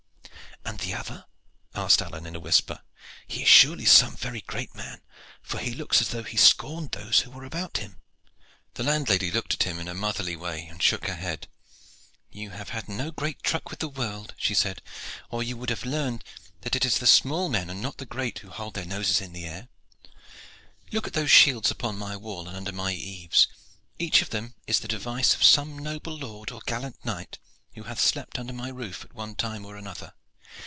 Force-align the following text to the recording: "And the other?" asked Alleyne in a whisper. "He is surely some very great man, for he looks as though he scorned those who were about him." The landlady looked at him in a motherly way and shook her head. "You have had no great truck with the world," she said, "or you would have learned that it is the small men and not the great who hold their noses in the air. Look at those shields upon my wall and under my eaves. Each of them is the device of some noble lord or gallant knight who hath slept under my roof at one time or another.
"And 0.63 0.77
the 0.79 0.93
other?" 0.93 1.25
asked 1.73 2.01
Alleyne 2.03 2.27
in 2.27 2.35
a 2.35 2.39
whisper. 2.39 2.81
"He 3.27 3.41
is 3.43 3.47
surely 3.49 3.83
some 3.85 4.15
very 4.15 4.41
great 4.41 4.75
man, 4.75 5.01
for 5.41 5.57
he 5.57 5.73
looks 5.73 5.99
as 6.01 6.09
though 6.09 6.21
he 6.23 6.37
scorned 6.37 6.91
those 6.91 7.21
who 7.21 7.31
were 7.31 7.43
about 7.43 7.77
him." 7.77 7.99
The 8.75 8.83
landlady 8.83 9.31
looked 9.31 9.53
at 9.55 9.63
him 9.63 9.79
in 9.79 9.87
a 9.87 9.95
motherly 9.95 10.35
way 10.35 10.67
and 10.67 10.81
shook 10.81 11.07
her 11.07 11.15
head. 11.15 11.47
"You 12.31 12.51
have 12.51 12.69
had 12.69 12.87
no 12.87 13.09
great 13.11 13.41
truck 13.41 13.69
with 13.71 13.79
the 13.79 13.89
world," 13.89 14.35
she 14.37 14.53
said, 14.53 14.83
"or 15.31 15.41
you 15.41 15.57
would 15.57 15.71
have 15.71 15.83
learned 15.83 16.23
that 16.61 16.75
it 16.75 16.85
is 16.85 16.99
the 16.99 17.07
small 17.07 17.49
men 17.49 17.69
and 17.71 17.81
not 17.81 17.97
the 17.97 18.05
great 18.05 18.39
who 18.39 18.51
hold 18.51 18.75
their 18.75 18.85
noses 18.85 19.19
in 19.19 19.33
the 19.33 19.45
air. 19.47 19.67
Look 20.91 21.07
at 21.07 21.13
those 21.13 21.31
shields 21.31 21.71
upon 21.71 21.97
my 21.97 22.15
wall 22.15 22.47
and 22.47 22.55
under 22.55 22.71
my 22.71 22.93
eaves. 22.93 23.47
Each 23.97 24.21
of 24.21 24.29
them 24.29 24.53
is 24.67 24.79
the 24.79 24.87
device 24.87 25.33
of 25.33 25.43
some 25.43 25.77
noble 25.79 26.15
lord 26.17 26.51
or 26.51 26.61
gallant 26.67 27.03
knight 27.03 27.39
who 27.73 27.83
hath 27.83 27.99
slept 27.99 28.37
under 28.37 28.53
my 28.53 28.69
roof 28.69 29.03
at 29.03 29.13
one 29.15 29.33
time 29.35 29.65
or 29.65 29.75
another. 29.75 30.13